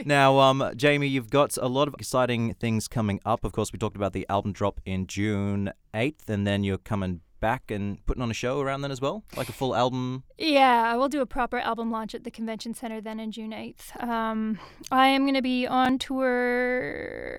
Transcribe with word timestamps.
now, 0.04 0.38
um, 0.38 0.72
Jaime, 0.80 1.06
you've 1.06 1.30
got 1.30 1.56
a 1.56 1.68
lot 1.68 1.88
of 1.88 1.94
exciting 1.94 2.54
things 2.54 2.88
coming 2.88 3.20
up. 3.24 3.44
Of 3.44 3.52
course, 3.52 3.72
we 3.72 3.78
talked 3.78 3.96
about 3.96 4.12
the 4.12 4.26
album 4.28 4.52
drop 4.52 4.80
in 4.84 5.06
June 5.06 5.72
8th, 5.94 6.28
and 6.28 6.46
then 6.46 6.64
you're 6.64 6.78
coming 6.78 7.20
back 7.40 7.70
and 7.70 8.04
putting 8.06 8.22
on 8.22 8.30
a 8.30 8.34
show 8.34 8.60
around 8.60 8.82
then 8.82 8.90
as 8.90 9.00
well? 9.00 9.24
Like 9.36 9.48
a 9.48 9.52
full 9.52 9.74
album? 9.74 10.24
Yeah, 10.36 10.92
I 10.92 10.96
will 10.96 11.08
do 11.08 11.20
a 11.20 11.26
proper 11.26 11.58
album 11.58 11.90
launch 11.90 12.14
at 12.14 12.24
the 12.24 12.30
convention 12.30 12.74
center 12.74 13.00
then 13.00 13.18
in 13.20 13.30
June 13.32 13.52
8th. 13.52 14.02
Um, 14.02 14.58
I 14.90 15.06
am 15.08 15.22
going 15.22 15.34
to 15.34 15.42
be 15.42 15.66
on 15.66 15.98
tour 15.98 17.38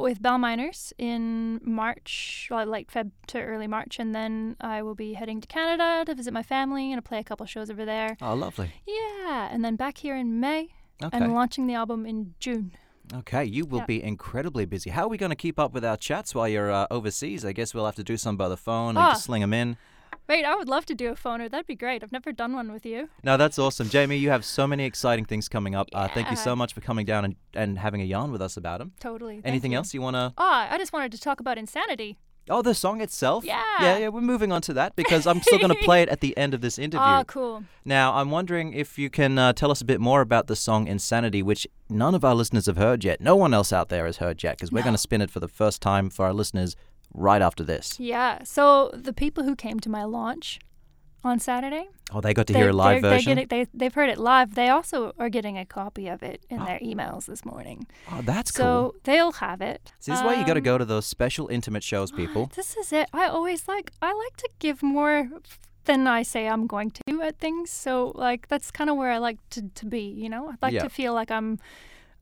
with 0.00 0.22
Bell 0.22 0.38
Miners 0.38 0.92
in 0.98 1.60
March, 1.62 2.48
well, 2.50 2.66
late 2.66 2.88
Feb 2.88 3.10
to 3.28 3.40
early 3.42 3.66
March, 3.66 3.98
and 3.98 4.14
then 4.14 4.56
I 4.60 4.82
will 4.82 4.94
be 4.94 5.14
heading 5.14 5.40
to 5.40 5.48
Canada 5.48 6.04
to 6.06 6.14
visit 6.14 6.32
my 6.32 6.42
family 6.42 6.92
and 6.92 7.04
play 7.04 7.18
a 7.18 7.24
couple 7.24 7.46
shows 7.46 7.70
over 7.70 7.84
there. 7.84 8.16
Oh, 8.20 8.34
lovely. 8.34 8.72
Yeah, 8.86 9.48
and 9.50 9.64
then 9.64 9.76
back 9.76 9.98
here 9.98 10.16
in 10.16 10.40
May 10.40 10.70
Okay. 11.02 11.16
and 11.16 11.32
launching 11.32 11.66
the 11.66 11.74
album 11.74 12.06
in 12.06 12.34
June. 12.40 12.72
Okay, 13.14 13.44
you 13.44 13.64
will 13.64 13.78
Yeah. 13.80 13.86
be 13.86 14.02
incredibly 14.02 14.66
busy. 14.66 14.90
How 14.90 15.04
are 15.04 15.08
we 15.08 15.16
going 15.16 15.30
to 15.30 15.36
keep 15.36 15.58
up 15.58 15.72
with 15.72 15.84
our 15.84 15.96
chats 15.96 16.34
while 16.34 16.48
you're 16.48 16.70
uh, 16.70 16.86
overseas? 16.90 17.44
I 17.44 17.52
guess 17.52 17.72
we'll 17.72 17.86
have 17.86 17.94
to 17.96 18.04
do 18.04 18.16
some 18.16 18.36
by 18.36 18.48
the 18.48 18.56
phone 18.56 18.90
and 18.90 18.98
Ah. 18.98 19.10
just 19.12 19.24
sling 19.24 19.40
them 19.40 19.54
in. 19.54 19.76
Wait, 20.28 20.44
I 20.44 20.54
would 20.54 20.68
love 20.68 20.84
to 20.86 20.94
do 20.94 21.10
a 21.10 21.14
phoner. 21.14 21.50
That'd 21.50 21.66
be 21.66 21.74
great. 21.74 22.02
I've 22.02 22.12
never 22.12 22.32
done 22.32 22.52
one 22.52 22.70
with 22.70 22.84
you. 22.84 23.08
No, 23.22 23.38
that's 23.38 23.58
awesome. 23.58 23.88
Jaime, 23.90 24.14
you 24.16 24.28
have 24.28 24.44
so 24.44 24.66
many 24.66 24.84
exciting 24.84 25.24
things 25.24 25.48
coming 25.48 25.74
up. 25.74 25.88
Uh, 25.94 26.06
thank 26.08 26.28
you 26.30 26.36
so 26.36 26.54
much 26.54 26.74
for 26.74 26.82
coming 26.82 27.06
down 27.06 27.24
and, 27.24 27.36
and 27.54 27.78
having 27.78 28.02
a 28.02 28.04
yarn 28.04 28.30
with 28.30 28.42
us 28.42 28.58
about 28.58 28.78
them. 28.78 28.92
Totally. 29.00 29.40
Anything 29.42 29.72
you. 29.72 29.78
else 29.78 29.94
you 29.94 30.02
want 30.02 30.16
to? 30.16 30.34
Ah, 30.36 30.68
I 30.70 30.76
just 30.76 30.92
wanted 30.92 31.12
to 31.12 31.18
talk 31.20 31.40
about 31.40 31.56
insanity. 31.56 32.18
Oh, 32.50 32.62
the 32.62 32.74
song 32.74 33.00
itself? 33.00 33.44
Yeah. 33.44 33.62
Yeah, 33.80 33.98
yeah, 33.98 34.08
we're 34.08 34.20
moving 34.20 34.52
on 34.52 34.62
to 34.62 34.72
that 34.74 34.96
because 34.96 35.26
I'm 35.26 35.40
still 35.42 35.58
going 35.58 35.74
to 35.74 35.84
play 35.84 36.02
it 36.02 36.08
at 36.08 36.20
the 36.20 36.36
end 36.36 36.54
of 36.54 36.60
this 36.60 36.78
interview. 36.86 37.04
Ah, 37.04 37.24
cool. 37.24 37.64
Now, 37.84 38.14
I'm 38.14 38.30
wondering 38.30 38.72
if 38.72 38.98
you 38.98 39.10
can 39.10 39.38
uh, 39.38 39.52
tell 39.52 39.70
us 39.70 39.80
a 39.80 39.84
bit 39.84 40.00
more 40.00 40.20
about 40.20 40.46
the 40.46 40.56
song 40.56 40.86
Insanity, 40.86 41.42
which 41.42 41.66
none 41.88 42.14
of 42.14 42.24
our 42.24 42.34
listeners 42.34 42.66
have 42.66 42.76
heard 42.76 43.04
yet. 43.04 43.20
No 43.20 43.36
one 43.36 43.54
else 43.54 43.72
out 43.72 43.88
there 43.88 44.06
has 44.06 44.18
heard 44.18 44.42
yet 44.42 44.56
because 44.56 44.72
we're 44.72 44.82
going 44.82 44.94
to 44.94 44.98
spin 44.98 45.20
it 45.20 45.30
for 45.30 45.40
the 45.40 45.48
first 45.48 45.80
time 45.82 46.10
for 46.10 46.26
our 46.26 46.32
listeners 46.32 46.76
right 47.14 47.42
after 47.42 47.64
this. 47.64 47.98
Yeah. 47.98 48.42
So 48.44 48.90
the 48.94 49.12
people 49.12 49.44
who 49.44 49.56
came 49.56 49.80
to 49.80 49.88
my 49.88 50.04
launch 50.04 50.58
on 51.24 51.38
Saturday, 51.40 51.88
Oh, 52.12 52.20
they 52.22 52.32
got 52.32 52.46
to 52.46 52.52
they, 52.54 52.60
hear 52.60 52.70
a 52.70 52.72
live 52.72 53.02
they're, 53.02 53.10
they're 53.10 53.18
version? 53.18 53.34
getting, 53.36 53.48
they, 53.48 53.66
they've 53.74 53.92
heard 53.92 54.08
it 54.08 54.18
live. 54.18 54.54
They 54.54 54.68
also 54.68 55.12
are 55.18 55.28
getting 55.28 55.58
a 55.58 55.66
copy 55.66 56.08
of 56.08 56.22
it 56.22 56.44
in 56.48 56.64
their 56.64 56.78
emails 56.78 57.26
this 57.26 57.44
morning. 57.44 57.86
oh, 58.10 58.22
that's 58.22 58.54
so 58.54 58.64
cool. 58.92 58.94
they'll 59.04 59.32
have 59.32 59.60
it. 59.60 59.92
See, 59.98 60.12
this 60.12 60.20
is 60.20 60.24
why 60.24 60.34
you 60.34 60.46
got 60.46 60.54
to 60.54 60.60
Um, 60.60 60.64
go 60.64 60.78
to 60.78 60.84
those 60.84 61.06
special 61.06 61.48
intimate 61.48 61.82
shows, 61.82 62.10
people. 62.22 62.50
This 62.54 62.76
is 62.76 62.92
it. 62.92 63.08
I 63.12 63.26
always 63.26 63.68
like 63.68 63.92
I 64.00 64.12
like 64.12 64.36
to 64.38 64.48
give 64.58 64.82
more 64.82 65.28
than 65.84 66.06
I 66.06 66.22
say 66.22 66.46
I'm 66.48 66.66
going 66.66 66.90
to 66.92 67.22
at 67.22 67.38
things. 67.38 67.70
So 67.70 68.12
like 68.14 68.48
that's 68.48 68.70
kind 68.70 68.88
of 68.88 68.96
where 68.96 69.10
I 69.10 69.18
like 69.18 69.38
to, 69.50 69.62
to 69.74 69.86
be, 69.86 70.00
you 70.02 70.28
know? 70.28 70.50
I 70.50 70.54
like 70.66 70.72
Yeah. 70.74 70.82
to 70.84 70.88
feel 70.88 71.12
like 71.14 71.30
I'm 71.30 71.58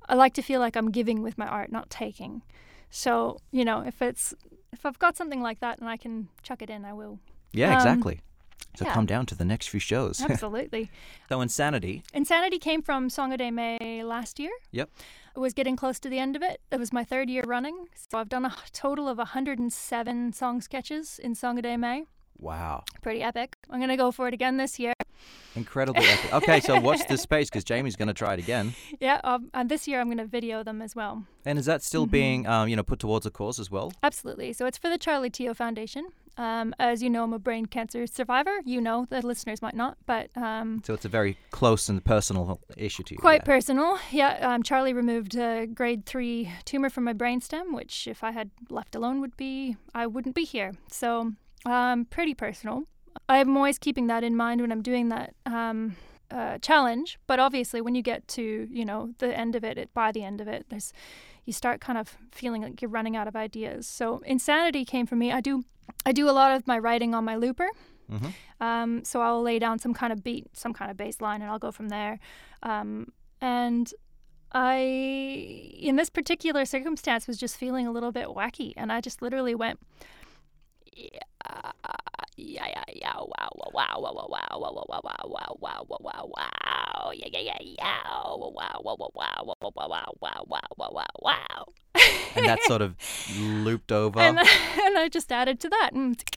I 0.09 0.15
like 0.15 0.35
to 0.35 0.43
feel 0.43 0.61
like 0.61 0.77
I'm 0.77 0.91
giving 0.91 1.23
with 1.23 1.37
my 1.37 1.47
art, 1.47 1.71
not 1.71 1.91
taking. 1.91 2.43
So, 2.91 3.39
you 3.53 3.65
know, 3.65 3.81
if 3.87 4.01
it's 4.03 4.35
if 4.73 4.85
I've 4.87 4.99
got 4.99 5.17
something 5.17 5.43
like 5.43 5.61
that 5.61 5.79
and 5.81 5.89
I 5.89 5.97
can 5.97 6.29
chuck 6.43 6.63
it 6.63 6.71
in, 6.71 6.85
I 6.85 6.93
will. 6.93 7.19
Yeah, 7.53 7.69
um, 7.69 7.75
exactly. 7.75 8.21
So 8.77 8.85
yeah. 8.85 8.93
come 8.95 9.07
down 9.07 9.27
to 9.27 9.35
the 9.35 9.45
next 9.45 9.69
few 9.69 9.81
shows. 9.81 10.21
Absolutely. 10.29 10.91
so 11.29 11.41
Insanity. 11.41 12.03
Insanity 12.15 12.59
came 12.59 12.83
from 12.83 13.09
Song 13.11 13.33
a 13.33 13.37
Day 13.37 13.51
May 13.51 14.03
last 14.05 14.39
year. 14.39 14.53
Yep. 14.73 14.91
I 15.37 15.41
was 15.41 15.53
getting 15.55 15.77
close 15.77 15.99
to 16.01 16.09
the 16.09 16.19
end 16.19 16.37
of 16.37 16.43
it. 16.43 16.61
It 16.71 16.79
was 16.79 16.93
my 16.93 17.05
third 17.05 17.29
year 17.29 17.43
running. 17.47 17.89
So 17.95 18.19
I've 18.19 18.29
done 18.29 18.45
a 18.45 18.55
total 18.73 19.09
of 19.09 19.19
107 19.19 20.33
song 20.33 20.61
sketches 20.61 21.19
in 21.19 21.35
Song 21.35 21.59
a 21.59 21.63
Day 21.63 21.77
May. 21.77 22.05
Wow. 22.39 22.85
Pretty 23.03 23.23
epic. 23.23 23.57
I'm 23.71 23.79
going 23.79 23.89
to 23.89 23.97
go 23.97 24.11
for 24.13 24.29
it 24.29 24.35
again 24.35 24.59
this 24.59 24.79
year. 24.79 24.93
Incredibly 25.55 26.05
epic. 26.07 26.35
Okay, 26.35 26.61
so 26.61 26.79
watch 26.79 27.01
this 27.09 27.23
space 27.29 27.49
because 27.49 27.65
Jaime's 27.67 27.97
going 27.97 28.09
to 28.09 28.15
try 28.15 28.35
it 28.35 28.39
again. 28.39 28.75
Yeah, 29.01 29.21
um, 29.25 29.49
and 29.55 29.71
this 29.71 29.89
year 29.89 30.01
I'm 30.01 30.09
going 30.09 30.19
to 30.19 30.27
video 30.27 30.63
them 30.63 30.83
as 30.83 30.95
well. 30.95 31.25
And 31.47 31.59
is 31.59 31.65
that 31.65 31.83
still 31.83 32.05
Mm-hmm. 32.05 32.11
being, 32.13 32.47
um, 32.47 32.69
you 32.69 32.77
know, 32.77 32.83
put 32.83 32.99
towards 32.99 33.25
a 33.25 33.31
cause 33.31 33.59
as 33.59 33.71
well? 33.71 33.93
Absolutely. 34.03 34.53
So 34.53 34.67
it's 34.67 34.77
for 34.77 34.91
the 34.91 34.99
Charlie 34.99 35.31
Teo 35.31 35.55
Foundation. 35.55 36.09
Um, 36.39 36.75
as 36.79 37.03
you 37.03 37.09
know, 37.09 37.25
I'm 37.25 37.33
a 37.33 37.39
brain 37.39 37.67
cancer 37.67 38.07
survivor. 38.07 38.59
You 38.65 38.81
know, 38.81 39.07
the 39.09 39.27
listeners 39.27 39.63
might 39.63 39.75
not, 39.75 39.97
but 40.07 40.31
um, 40.37 40.83
So 40.85 40.93
it's 40.95 41.05
a 41.05 41.09
very 41.09 41.39
close 41.51 41.89
and 41.89 42.05
personal 42.05 42.61
issue 42.77 43.03
to 43.05 43.15
you. 43.15 43.19
quite 43.19 43.41
yeah. 43.43 43.55
personal. 43.55 43.99
Yeah, 44.11 44.55
um, 44.55 44.63
Charlie 44.63 44.93
removed 44.93 45.35
a 45.37 45.67
grade 45.67 46.05
three 46.05 46.53
tumor 46.65 46.91
from 46.91 47.05
my 47.05 47.15
brainstem, 47.15 47.73
which 47.73 48.07
if 48.07 48.23
I 48.23 48.33
had 48.33 48.51
left 48.69 48.95
alone 48.95 49.21
would 49.21 49.37
be 49.37 49.77
I 49.95 50.07
wouldn't 50.07 50.35
be 50.35 50.45
here. 50.45 50.73
So 50.91 51.33
um, 51.65 52.05
pretty 52.07 52.35
personal. 52.35 52.85
I'm 53.29 53.57
always 53.57 53.79
keeping 53.79 54.07
that 54.09 54.23
in 54.23 54.37
mind 54.37 54.61
when 54.61 54.71
I'm 54.71 54.83
doing 54.83 55.09
that 55.09 55.35
um, 55.47 55.97
uh, 56.31 56.59
challenge. 56.59 57.19
But 57.27 57.39
obviously, 57.39 57.81
when 57.81 57.95
you 57.95 58.03
get 58.03 58.27
to 58.29 58.69
you 58.71 58.85
know 58.85 59.13
the 59.19 59.37
end 59.37 59.57
of 59.57 59.65
it, 59.65 59.79
it 59.79 59.93
by 59.95 60.13
the 60.13 60.23
end 60.25 60.41
of 60.41 60.49
it, 60.49 60.67
there's 60.69 60.93
you 61.45 61.53
start 61.53 61.81
kind 61.81 61.99
of 61.99 62.17
feeling 62.33 62.63
like 62.63 62.83
you're 62.83 62.91
running 62.91 63.17
out 63.17 63.29
of 63.29 63.37
ideas. 63.37 63.87
So 63.87 64.21
insanity 64.27 64.85
came 64.85 65.07
for 65.07 65.17
me. 65.17 65.33
I 65.33 65.41
do 65.41 65.65
I 66.05 66.13
do 66.13 66.29
a 66.29 66.33
lot 66.33 66.53
of 66.53 66.67
my 66.67 66.79
writing 66.79 67.15
on 67.15 67.25
my 67.25 67.37
looper. 67.37 67.69
Mhm. 68.11 68.33
Um, 68.61 69.05
so 69.05 69.21
I'll 69.21 69.43
lay 69.43 69.59
down 69.59 69.79
some 69.79 69.93
kind 69.93 70.13
of 70.13 70.23
beat, 70.23 70.47
some 70.57 70.73
kind 70.73 70.91
of 70.91 70.97
bass 70.97 71.21
line, 71.21 71.43
and 71.43 71.51
I'll 71.51 71.59
go 71.59 71.73
from 71.73 71.89
there. 71.89 72.19
Um, 72.63 73.13
and 73.41 73.93
I, 74.53 74.77
in 74.79 75.97
this 75.97 76.09
particular 76.09 76.65
circumstance, 76.65 77.27
was 77.27 77.37
just 77.37 77.57
feeling 77.57 77.87
a 77.87 77.91
little 77.91 78.13
bit 78.13 78.29
wacky, 78.29 78.73
and 78.77 78.93
I 78.93 79.01
just 79.01 79.23
literally 79.23 79.55
went, 79.55 79.81
yeah, 80.93 81.19
yeah, 82.37 82.67
yeah, 82.69 82.85
yeah, 82.95 83.17
wow, 83.17 83.51
wow, 83.57 83.71
wow, 83.73 84.13
wow, 84.13 84.29
wow, 84.29 84.29
wow, 84.29 84.85
wow, 84.89 85.01
wow, 85.03 85.27
wow, 85.27 85.57
wow, 85.59 85.87
wow, 85.89 85.99
wow, 86.01 86.31
wow, 86.37 87.11
yeah, 87.15 87.29
yeah, 87.33 87.41
yeah, 87.41 87.57
yeah, 87.61 88.03
wow, 88.05 88.49
wow, 88.49 88.81
wow, 88.85 89.11
wow, 89.15 89.15
wow, 89.15 89.73
wow, 89.75 90.15
wow, 90.21 90.45
wow, 90.47 90.61
wow, 90.77 90.91
wow, 90.93 91.07
wow. 91.23 91.67
And 92.37 92.47
that 92.47 92.63
sort 92.65 92.83
of 92.83 92.97
looped 93.39 93.91
over. 93.91 94.21
and, 94.21 94.39
and 94.39 94.99
I 94.99 95.09
just 95.11 95.33
added 95.33 95.61
to 95.61 95.69
that. 95.71 95.91
And 95.95 96.23
it 96.23 96.33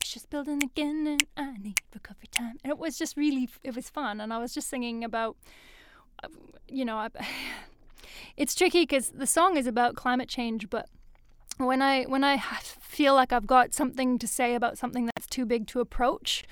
was 0.00 0.12
just 0.12 0.30
building 0.30 0.62
again, 0.62 1.06
and 1.08 1.26
I 1.36 1.56
need 1.58 1.80
recovery 1.92 2.28
time. 2.30 2.58
And 2.62 2.70
it 2.70 2.78
was 2.78 2.96
just 2.96 3.16
really, 3.16 3.48
it 3.64 3.74
was 3.74 3.90
fun. 3.90 4.20
And 4.20 4.32
I 4.32 4.38
was 4.38 4.54
just 4.54 4.68
singing 4.68 5.02
about, 5.02 5.36
uh, 6.22 6.28
you 6.68 6.84
know, 6.84 6.96
I, 6.96 7.08
it's 8.36 8.54
tricky 8.54 8.82
because 8.82 9.10
the 9.10 9.26
song 9.26 9.56
is 9.56 9.66
about 9.66 9.96
climate 9.96 10.28
change, 10.28 10.70
but 10.70 10.88
when 11.58 11.82
I 11.82 12.04
when 12.04 12.24
I 12.24 12.38
feel 12.38 13.14
like 13.14 13.32
I've 13.32 13.46
got 13.46 13.74
something 13.74 14.18
to 14.18 14.26
say 14.26 14.54
about 14.54 14.78
something 14.78 15.06
that's 15.06 15.26
too 15.26 15.46
big 15.46 15.66
to 15.68 15.80
approach, 15.80 16.44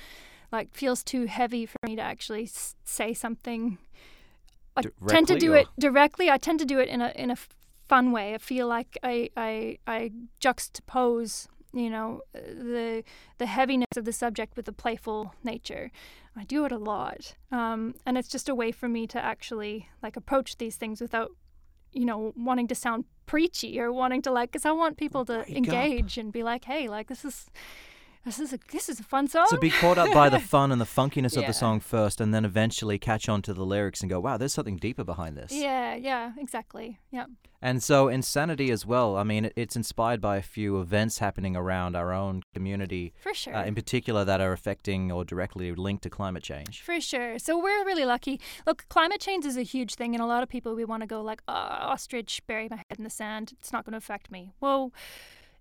like 0.51 0.75
feels 0.75 1.03
too 1.03 1.27
heavy 1.27 1.67
for 1.67 1.79
me 1.87 1.97
to 1.97 2.03
actually 2.03 2.49
say 2.85 3.13
something. 3.13 3.79
I 4.77 4.83
tend 5.09 5.29
to 5.29 5.39
do 5.39 5.53
or- 5.53 5.59
it 5.59 5.67
directly. 5.79 6.31
I 6.31 6.39
tend 6.39 6.59
to 6.61 6.65
do 6.65 6.79
it 6.79 6.89
in 6.89 7.01
a 7.01 7.13
in 7.15 7.31
a 7.31 7.37
fun 7.89 8.13
way. 8.13 8.35
I 8.35 8.39
feel 8.39 8.67
like 8.69 8.97
I 9.03 9.31
I 9.37 9.79
I 9.87 10.13
juxtapose, 10.41 11.49
you 11.73 11.91
know, 11.91 12.23
the 12.33 13.05
the 13.39 13.47
heaviness 13.47 13.97
of 13.97 14.05
the 14.05 14.13
subject 14.13 14.57
with 14.57 14.67
the 14.67 14.73
playful 14.73 15.35
nature. 15.45 15.91
I 16.35 16.45
do 16.45 16.65
it 16.65 16.73
a 16.73 16.79
lot, 16.79 17.35
um, 17.51 17.95
and 18.07 18.17
it's 18.17 18.29
just 18.29 18.49
a 18.49 18.55
way 18.55 18.73
for 18.73 18.89
me 18.89 19.07
to 19.09 19.23
actually 19.23 19.89
like 20.03 20.17
approach 20.17 20.57
these 20.57 20.77
things 20.77 21.01
without, 21.03 21.33
you 21.93 22.07
know, 22.07 22.33
wanting 22.35 22.67
to 22.69 22.75
sound 22.75 23.05
preachy 23.33 23.81
or 23.81 23.91
wanting 23.91 24.21
to 24.21 24.31
like, 24.31 24.53
because 24.53 24.67
I 24.67 24.73
want 24.73 24.99
people 24.99 25.23
oh 25.23 25.25
to 25.25 25.39
Wake 25.39 25.49
up. 25.51 25.57
engage 25.57 26.19
and 26.19 26.31
be 26.31 26.43
like, 26.43 26.65
hey, 26.67 26.87
like 26.89 27.07
this 27.09 27.25
is. 27.25 27.47
This 28.25 28.39
is 28.39 28.53
a 28.53 28.59
this 28.71 28.89
is 28.89 29.01
a 29.01 29.03
fun 29.03 29.27
song. 29.27 29.47
So 29.49 29.57
be 29.57 29.71
caught 29.71 29.99
up 29.99 30.13
by 30.13 30.29
the 30.29 30.39
fun 30.39 30.71
and 30.71 30.81
the 30.81 30.85
funkiness 30.87 31.37
of 31.37 31.47
the 31.47 31.53
song 31.65 31.81
first, 31.81 32.21
and 32.21 32.33
then 32.33 32.45
eventually 32.45 32.99
catch 32.99 33.29
on 33.29 33.43
to 33.43 33.53
the 33.53 33.65
lyrics 33.65 34.01
and 34.01 34.09
go, 34.09 34.21
"Wow, 34.21 34.37
there's 34.37 34.55
something 34.55 34.77
deeper 34.77 35.03
behind 35.03 35.37
this." 35.37 35.53
yeah, 35.53 35.97
yeah, 35.97 36.33
exactly. 36.39 37.01
Yeah. 37.11 37.27
And 37.65 37.81
so 37.81 38.09
insanity 38.09 38.73
as 38.73 38.85
well. 38.85 39.17
I 39.17 39.23
mean, 39.23 39.51
it's 39.55 39.77
inspired 39.77 40.21
by 40.21 40.37
a 40.37 40.43
few 40.43 40.81
events 40.81 41.19
happening 41.19 41.55
around 41.57 41.95
our 41.95 42.13
own 42.13 42.43
community, 42.55 43.13
For 43.23 43.33
sure. 43.33 43.55
uh, 43.55 43.65
in 43.65 43.77
particular 43.77 44.25
that 44.25 44.41
are 44.41 44.53
affecting 44.53 45.13
or 45.13 45.25
directly 45.25 45.73
linked 45.73 46.03
to 46.03 46.11
climate 46.11 46.43
change. 46.43 46.83
For 46.83 47.01
sure. 47.01 47.39
So 47.39 47.57
we're 47.57 47.85
really 47.85 48.05
lucky. 48.05 48.41
Look, 48.67 48.87
climate 48.89 49.21
change 49.21 49.45
is 49.45 49.57
a 49.57 49.63
huge 49.63 49.95
thing, 49.95 50.13
and 50.15 50.21
a 50.23 50.27
lot 50.27 50.43
of 50.43 50.49
people 50.49 50.75
we 50.75 50.85
want 50.85 51.03
to 51.03 51.07
go 51.07 51.23
like, 51.23 51.41
oh, 51.47 51.53
ostrich, 51.55 52.43
bury 52.49 52.69
my 52.69 52.77
head 52.77 52.99
in 52.99 53.05
the 53.05 53.11
sand. 53.11 53.53
It's 53.61 53.73
not 53.73 53.85
going 53.85 53.93
to 53.93 53.99
affect 53.99 54.33
me. 54.33 54.53
Well, 54.61 54.93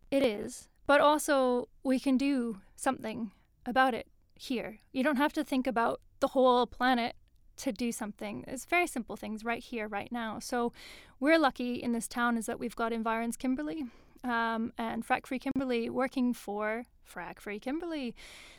it 0.10 0.24
is, 0.24 0.68
but 0.92 1.00
also 1.00 1.70
we 1.84 1.98
can 2.02 2.18
do 2.18 2.60
something 2.76 3.32
about 3.66 3.94
it 3.94 4.08
here. 4.36 4.80
You 4.92 5.06
don't 5.06 5.16
have 5.16 5.32
to 5.32 5.42
think 5.42 5.66
about 5.66 6.02
the 6.20 6.28
whole 6.28 6.68
planet 6.68 7.16
to 7.56 7.72
do 7.72 7.94
something. 7.94 8.44
It's 8.46 8.66
very 8.66 8.88
simple 8.88 9.16
things 9.16 9.46
right 9.46 9.64
here, 9.64 9.88
right 9.88 10.12
now. 10.12 10.40
So 10.40 10.74
we're 11.18 11.40
lucky 11.40 11.76
in 11.76 11.94
this 11.94 12.10
town 12.10 12.36
is 12.36 12.46
that 12.48 12.60
we've 12.60 12.76
got 12.76 12.92
Environs 12.92 13.38
Kimberley 13.38 13.86
um, 14.26 14.74
and 14.78 15.08
Frack 15.08 15.26
Free 15.28 15.40
Kimberley 15.40 15.90
working 15.90 16.34
for 16.34 16.88
Frack 17.10 17.40
Free 17.40 17.58
Kimberley. 17.58 18.14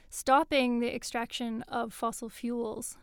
Stopping 0.08 0.80
the 0.80 0.94
extraction 0.94 1.60
of 1.68 1.92
fossil 1.92 2.30
fuels 2.30 2.96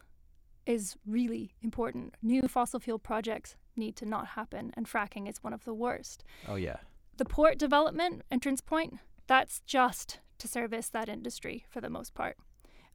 is 0.66 0.96
really 1.06 1.54
important. 1.62 2.16
New 2.24 2.48
fossil 2.48 2.80
fuel 2.80 2.98
projects 2.98 3.58
need 3.76 3.96
to 3.98 4.08
not 4.08 4.30
happen, 4.30 4.74
and 4.76 4.88
fracking 4.88 5.30
is 5.30 5.44
one 5.44 5.54
of 5.54 5.66
the 5.66 5.74
worst. 5.76 6.24
Oh 6.48 6.56
yeah. 6.56 6.78
The 7.18 7.26
port 7.26 7.60
development 7.60 8.24
entrance 8.32 8.62
point, 8.62 8.98
that's 9.32 9.56
just 9.66 10.20
to 10.40 10.48
service 10.48 10.90
that 10.90 11.08
industry 11.10 11.58
for 11.72 11.80
the 11.82 11.90
most 11.98 12.14
part. 12.22 12.36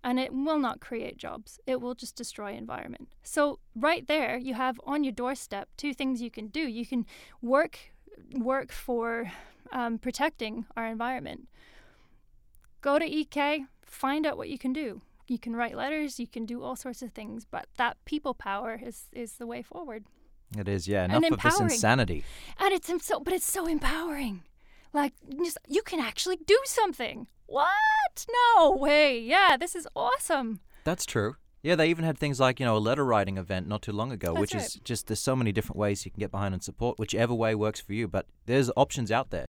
and 0.07 0.21
it 0.21 0.33
will 0.47 0.59
not 0.59 0.81
create 0.89 1.17
jobs. 1.27 1.51
It 1.73 1.81
will 1.81 1.95
just 1.95 2.15
destroy 2.23 2.51
environment. 2.53 3.07
So 3.23 3.59
right 3.89 4.05
there, 4.07 4.37
you 4.37 4.53
have 4.65 4.77
on 4.93 5.03
your 5.03 5.17
doorstep 5.23 5.67
two 5.83 5.93
things 5.99 6.21
you 6.21 6.31
can 6.39 6.49
do. 6.59 6.61
You 6.81 6.85
can 6.93 7.07
work 7.41 7.75
work 8.53 8.71
for 8.71 9.33
um, 9.73 9.93
protecting 9.99 10.55
our 10.77 10.87
environment. 10.97 11.41
Go 12.83 12.99
to 12.99 13.07
EK, 13.21 13.65
find 13.87 14.27
out 14.27 14.37
what 14.37 14.51
you 14.53 14.59
can 14.59 14.73
do. 14.75 15.01
You 15.27 15.39
can 15.39 15.57
write 15.57 15.75
letters, 15.83 16.21
you 16.21 16.27
can 16.27 16.45
do 16.45 16.63
all 16.63 16.77
sorts 16.77 17.01
of 17.01 17.11
things, 17.13 17.47
but 17.51 17.65
that 17.79 17.97
people 18.05 18.35
power 18.35 18.73
is 18.89 18.99
is 19.13 19.31
the 19.41 19.47
way 19.47 19.63
forward. 19.63 20.03
It 20.59 20.69
is, 20.69 20.87
yeah. 20.87 21.05
Enough 21.07 21.31
of 21.33 21.43
this 21.43 21.61
insanity. 21.61 22.25
And 22.63 22.71
it's 22.77 22.91
so, 23.07 23.21
but 23.21 23.33
it's 23.33 23.51
so 23.51 23.67
empowering. 23.67 24.43
Like 24.95 25.13
just, 25.45 25.59
you 25.69 25.83
can 25.83 26.01
actually 26.01 26.39
do 26.47 26.59
something. 26.65 27.27
What? 27.47 28.27
No 28.57 28.71
way. 28.71 29.19
Yeah, 29.19 29.57
this 29.59 29.75
is 29.75 29.87
awesome. 29.95 30.61
That's 30.85 31.05
true. 31.05 31.37
Yeah, 31.63 31.75
they 31.77 31.89
even 31.89 32.05
had 32.05 32.19
things 32.19 32.39
like, 32.39 32.61
you 32.61 32.67
know, 32.67 32.77
a 32.77 32.79
letter 32.79 33.05
writing 33.05 33.37
event 33.39 33.67
not 33.67 33.83
too 33.83 33.93
long 33.93 34.13
ago, 34.13 34.35
That's 34.35 34.41
which 34.41 34.55
right. 34.55 34.65
is 34.65 34.75
just 34.85 35.07
there's 35.07 35.19
so 35.19 35.35
many 35.35 35.51
different 35.51 35.79
ways 35.79 36.05
you 36.05 36.11
can 36.13 36.21
get 36.21 36.31
behind 36.31 36.55
and 36.55 36.63
support, 36.63 36.99
whichever 36.99 37.35
way 37.35 37.55
works 37.55 37.81
for 37.81 37.95
you, 37.95 38.07
but 38.07 38.27
there's 38.47 38.71
options 38.77 39.11
out 39.11 39.31
there. 39.31 39.47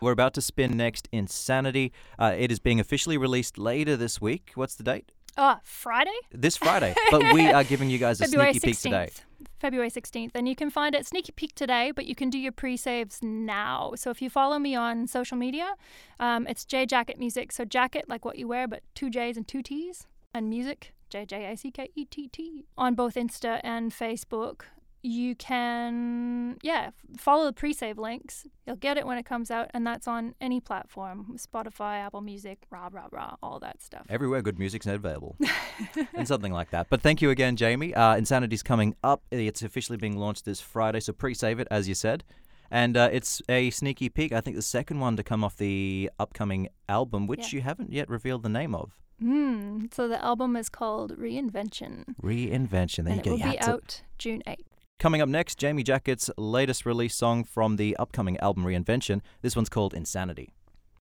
We're 0.00 0.12
about 0.12 0.34
to 0.34 0.42
spin 0.42 0.76
next 0.76 1.08
Insanity. 1.12 1.92
Uh, 2.18 2.34
it 2.36 2.52
is 2.52 2.58
being 2.58 2.78
officially 2.78 3.16
released 3.16 3.56
later 3.56 3.96
this 3.96 4.20
week. 4.20 4.52
What's 4.54 4.74
the 4.74 4.84
date? 4.84 5.12
Ah, 5.36 5.60
Friday? 5.62 6.16
This 6.32 6.56
Friday. 6.56 6.94
but 7.10 7.22
we 7.32 7.46
are 7.46 7.64
giving 7.64 7.90
you 7.90 7.98
guys 7.98 8.20
a 8.20 8.24
February 8.24 8.52
sneaky 8.54 8.68
peek 8.68 8.78
today. 8.78 9.10
February 9.58 9.90
16th. 9.90 10.30
And 10.34 10.48
you 10.48 10.56
can 10.56 10.70
find 10.70 10.94
it 10.94 11.06
sneaky 11.06 11.32
peek 11.32 11.54
today, 11.54 11.92
but 11.94 12.06
you 12.06 12.14
can 12.14 12.30
do 12.30 12.38
your 12.38 12.52
pre 12.52 12.76
saves 12.76 13.20
now. 13.22 13.92
So 13.96 14.10
if 14.10 14.22
you 14.22 14.30
follow 14.30 14.58
me 14.58 14.74
on 14.74 15.06
social 15.06 15.36
media, 15.36 15.74
um, 16.20 16.46
it's 16.46 16.64
J 16.64 16.86
Jacket 16.86 17.18
Music. 17.18 17.52
So 17.52 17.64
jacket, 17.64 18.06
like 18.08 18.24
what 18.24 18.38
you 18.38 18.48
wear, 18.48 18.66
but 18.66 18.82
two 18.94 19.10
J's 19.10 19.36
and 19.36 19.46
two 19.46 19.62
T's. 19.62 20.06
And 20.32 20.50
music, 20.50 20.92
J 21.08 21.24
J 21.24 21.52
A 21.52 21.56
C 21.56 21.70
K 21.70 21.90
E 21.94 22.04
T 22.04 22.28
T. 22.28 22.66
On 22.76 22.94
both 22.94 23.14
Insta 23.14 23.60
and 23.62 23.92
Facebook. 23.92 24.62
You 25.02 25.36
can, 25.36 26.56
yeah, 26.62 26.90
follow 27.16 27.44
the 27.46 27.52
pre 27.52 27.72
save 27.72 27.96
links. 27.98 28.44
You'll 28.66 28.76
get 28.76 28.96
it 28.96 29.06
when 29.06 29.18
it 29.18 29.24
comes 29.24 29.50
out, 29.50 29.70
and 29.72 29.86
that's 29.86 30.08
on 30.08 30.34
any 30.40 30.60
platform 30.60 31.36
Spotify, 31.38 31.98
Apple 32.04 32.20
Music, 32.22 32.58
rah, 32.70 32.88
rah, 32.90 33.06
rah, 33.12 33.36
all 33.42 33.60
that 33.60 33.80
stuff. 33.82 34.06
Everywhere 34.08 34.42
good 34.42 34.58
music's 34.58 34.86
available. 34.86 35.36
and 36.14 36.26
something 36.26 36.52
like 36.52 36.70
that. 36.70 36.88
But 36.90 37.02
thank 37.02 37.22
you 37.22 37.30
again, 37.30 37.56
Jaime. 37.58 37.94
Uh, 37.94 38.16
Insanity's 38.16 38.62
coming 38.64 38.96
up. 39.04 39.22
It's 39.30 39.62
officially 39.62 39.96
being 39.98 40.16
launched 40.16 40.44
this 40.44 40.60
Friday, 40.60 41.00
so 41.00 41.12
pre 41.12 41.34
save 41.34 41.60
it, 41.60 41.68
as 41.70 41.88
you 41.88 41.94
said. 41.94 42.24
And 42.68 42.96
uh, 42.96 43.08
it's 43.12 43.40
a 43.48 43.70
sneaky 43.70 44.08
peek, 44.08 44.32
I 44.32 44.40
think 44.40 44.56
the 44.56 44.62
second 44.62 44.98
one 44.98 45.16
to 45.16 45.22
come 45.22 45.44
off 45.44 45.56
the 45.56 46.10
upcoming 46.18 46.68
album, 46.88 47.28
which 47.28 47.52
Yeah. 47.52 47.58
you 47.58 47.60
haven't 47.62 47.92
yet 47.92 48.08
revealed 48.08 48.42
the 48.42 48.48
name 48.48 48.74
of. 48.74 48.90
Mm, 49.22 49.94
so 49.94 50.08
the 50.08 50.22
album 50.22 50.56
is 50.56 50.68
called 50.68 51.16
Reinvention. 51.16 52.04
Reinvention. 52.20 53.04
There 53.04 53.14
and 53.14 53.16
you 53.16 53.20
it 53.20 53.24
go. 53.24 53.30
will 53.30 53.36
be 53.36 53.42
had 53.42 53.60
to- 53.62 53.70
out 53.70 54.02
June 54.18 54.42
8th. 54.48 54.64
Coming 54.98 55.20
up 55.20 55.28
next, 55.28 55.60
Jaime 55.60 55.82
Jackett's 55.82 56.30
latest 56.38 56.86
release 56.86 57.14
song 57.14 57.44
from 57.44 57.76
the 57.76 57.94
upcoming 57.98 58.38
album 58.38 58.64
Reinvention. 58.64 59.20
This 59.42 59.54
one's 59.54 59.68
called 59.68 59.92
Insanity. 59.92 60.54